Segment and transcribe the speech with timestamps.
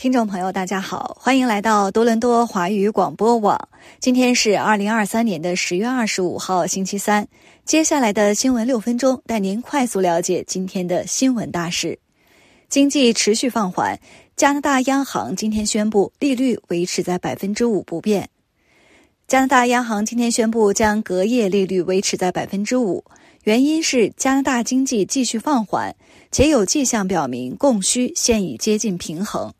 [0.00, 3.68] 听众朋友，大家好，欢迎来到多伦多华语广播网。
[3.98, 7.28] 今天是二零二三年的十月二十五号，星期三。
[7.66, 11.98] 接下来的新闻六分钟，带您快速了解今天的新闻大事。
[12.70, 14.00] 经济持续放缓，
[14.36, 18.30] 加拿大央行今天宣布利率维持在百分之五不变。
[19.28, 23.04] 加拿大央行今天宣布将隔夜利率维持在百分之五，
[23.44, 25.94] 原因是加拿大经济继续放缓，
[26.32, 29.52] 且有迹象表明供需现已接近平衡。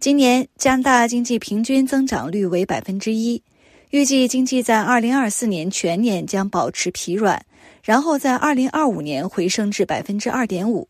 [0.00, 3.42] 今年加拿大经济平均增长率为百分之一，
[3.90, 7.44] 预计经济在二零二四年全年将保持疲软，
[7.84, 10.88] 然后在二零二五年回升至百分之二点五。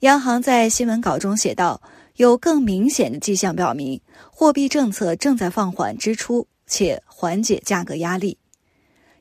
[0.00, 1.80] 央行在新闻稿中写道
[2.18, 4.00] ：“有更明显的迹象表明，
[4.32, 8.36] 货币政策正在放缓支出，且缓解价格压力。”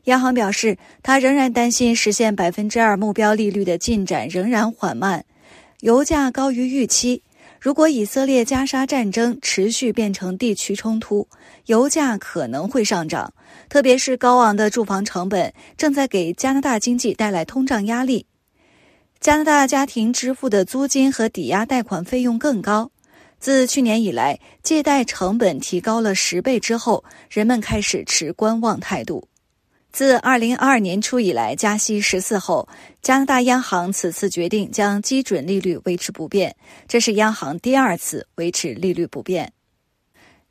[0.06, 5.24] 央行表示，它仍然担心实现百分之二目标利率的进展仍然缓慢，
[5.82, 7.22] 油价高于预期。
[7.60, 11.28] 如果以色列加沙战争持续变成地区冲突，
[11.66, 13.34] 油价可能会上涨，
[13.68, 18.26] 特别是高昂的住房成本正在给加拿大经济带来通胀压力。
[19.20, 22.92] 加拿大家庭支付的租金和抵押贷款费用更高。
[23.40, 29.28] 自去年以来，借贷成本提高了十倍之后，人们开始持观望态度。
[29.98, 32.70] 自二零二二年初以来加息十次后，
[33.02, 36.56] 加拿大央行此次决定将基准利率维持不变，
[36.88, 39.52] 这是央行第二次维持利率不变。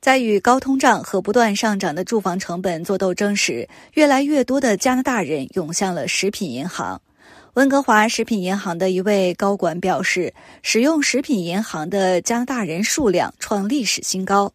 [0.00, 7.00] 在与高通胀和不断上涨的住房成本做斗争时，越来越多的加拿大人涌向了食品银行。
[7.54, 14.52] 温哥华食品银行的一位高管表示，使用食品银行的加拿大人数量创历史新高。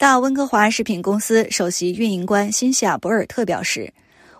[0.00, 3.92] 大温哥华食品公司首席运营官辛西亚·博尔特表示：“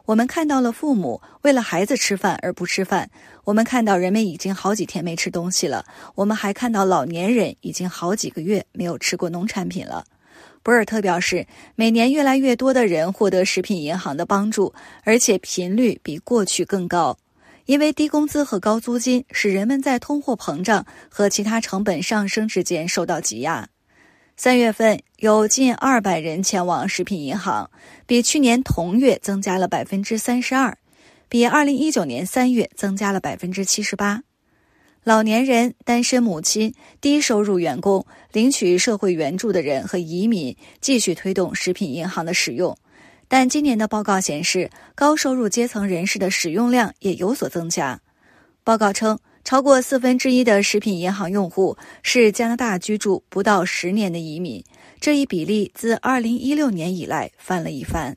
[0.06, 3.11] 我们看到了父母为了孩子吃饭而不吃饭，
[3.44, 10.06] 我们看到人们已经好几天没吃东西了，我们还看到老年人已经好几个月没有吃过农产品了。”
[10.64, 14.72] 博尔特表示，每年越来越多的人获得食品银行的帮助，
[15.05, 17.19] 而且频率比过去更高，
[17.66, 23.69] 因为低工资和高租金使人们在通货膨胀和其他成本上升之间受到挤压。
[24.42, 27.70] 三月份有近二百人前往食品银行，
[28.06, 30.78] 比去年同月增加了百分之三十二，
[31.28, 34.22] 比二零一九年三月增加了百分之七十八。
[35.04, 42.74] 老年人、单身母亲、低收入员工、领取社会援助的人和移民继续推动食品银行的使用，
[43.28, 48.00] 但今年的报告显示，高收入阶层人士的使用量也有所增加。
[48.64, 49.18] 报告称。
[49.44, 54.64] 超过四分之一的食品银行用户是加拿大居住不到十年的移民，
[55.00, 58.16] 这一比例自2016年以来翻了一番。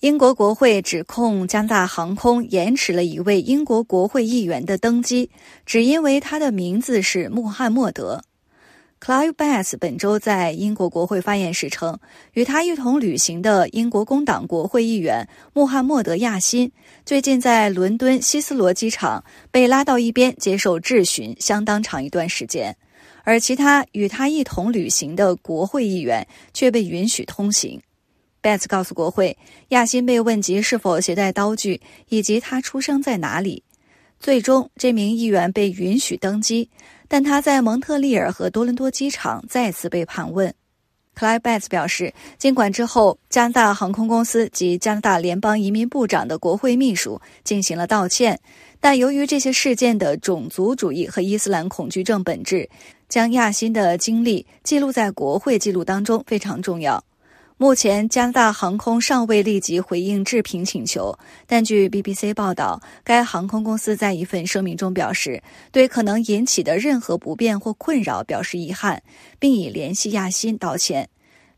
[0.00, 5.30] 英国国会指控加拿大航空延迟了一位英国国会议员的登机，
[5.66, 8.24] 只因为他的名字是穆罕默德。
[9.02, 11.98] Clive Bass 本周在英国国会发言时称，
[12.34, 16.70] 与他一同旅行的英国工党国会议员穆罕默德·亚辛
[17.06, 22.76] 最近在伦敦希斯罗机场被拉到一边接受质询，相当长一段时间，
[23.24, 27.80] 而其他与他一同旅行的国会议员却被允许通行。
[28.42, 29.38] Bass 告诉国会，
[29.68, 31.80] 亚辛被问及是否携带刀具
[32.10, 33.62] 以及他出生在哪里。
[34.20, 36.68] 最终，这名议员被允许登机。
[37.08, 40.54] 但他在蒙特利尔和多伦多机场再次被盘问。
[41.12, 48.38] 克莱贝茨表示，尽管之后加拿大航空公司及加拿大联邦移民部长的国会秘书进行了道歉，
[48.78, 52.68] 但由于这些事件的种族主义和伊斯兰恐惧症本质，
[53.08, 57.02] 将亚辛的经历记录在国会记录当中非常重要。
[57.62, 69.02] 目前，加拿大航空尚未立即回应置评请求，但据 BBC 报道，该航空公司在一份声明中表示，对可能引起的任何不便或困扰表示遗憾，
[69.38, 71.06] 并已联系亚辛道歉。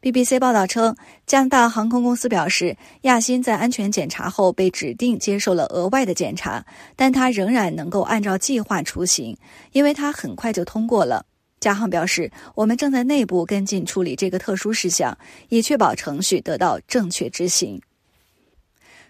[0.01, 9.37] BBC 报道称，加拿大航空公司表示，亚辛在安全检查后被指定接受了额外的检查，但他仍然能够按照计划出行，
[9.71, 11.25] 因为他很快就通过了。
[11.63, 15.17] 加航表示，我们正在内部跟进处理这个特殊事项，
[15.49, 17.81] 以确保程序得到正确执行。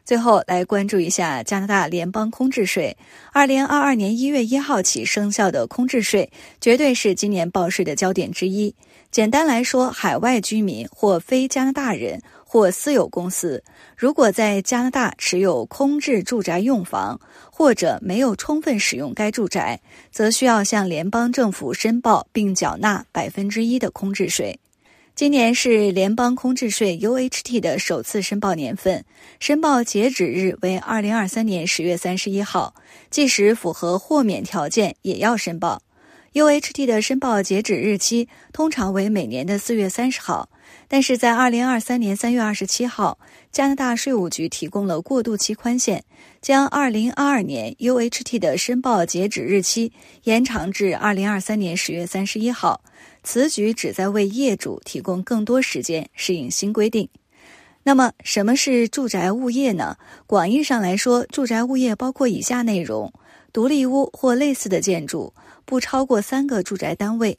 [0.04, 2.94] 最后来关注一下加拿大联邦空置税。
[3.32, 8.74] 二零二二年一月一号起生效的空置税，绝对是今年报税的焦点之一。
[9.10, 12.20] 简单来说，海外居民或非加拿大人。
[12.52, 13.64] 或私有公司，
[13.96, 17.18] 如果在加拿大持有空置住宅用房，
[17.50, 24.60] 或者没有充分使用该住宅，则需要向联邦政府申报并缴纳百分之一的空置税。
[25.14, 29.02] 今年是联邦空置税 UHT 的首次申报年份，
[29.40, 32.74] 申报截止日为二零二三年十月三十一号，
[33.08, 35.80] 即使符合豁免条件，也要申报。
[36.34, 40.48] UHT 的申报截止日期通常为每年的四月三十号，
[40.88, 43.18] 但是在二零二三年三月二十七号，
[43.50, 46.02] 加拿大税务局提供了过渡期宽限，
[46.40, 49.92] 将二零二二年 UHT 的申报截止日期
[50.22, 52.82] 延长至二零二三年十月三十一号。
[53.22, 57.06] 此举旨在为业主提供更多时间适应新规定。
[57.84, 59.96] 那么，什么是住宅物业呢？
[60.26, 63.12] 广义上来说，住宅物业包括以下内容：
[63.52, 65.34] 独立屋或类似的建筑。
[65.64, 67.38] 不超过三个住宅单位，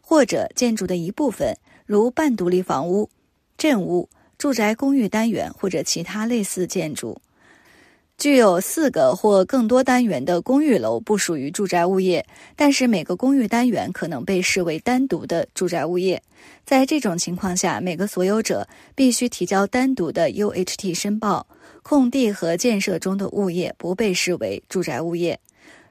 [0.00, 1.56] 或者建筑的一部分，
[1.86, 3.10] 如半独立房屋、
[3.58, 4.08] 镇屋、
[4.38, 7.20] 住宅公寓单元或者其他类似建筑。
[8.16, 12.24] 具有四个或更多单元的公寓楼不属于住宅物业，
[12.56, 16.22] 但是每个公寓单元可能被视为单独的住宅物业。
[16.64, 21.46] 在这种情况下，每个所有者必须提交单独的 UHT 申报。
[21.82, 25.38] 空地和建设中的物业不被视为住宅物业。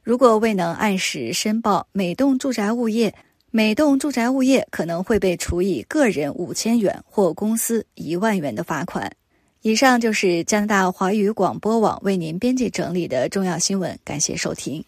[0.02, 3.14] 如果未能按时申报，每栋住宅物业，
[3.52, 9.12] 每栋住宅物业可能会被处以个人五千元或公司一万元的罚款。
[9.64, 14.84] 以上就是加拿大华语广播网为您编辑整理的重要新闻，感谢收听。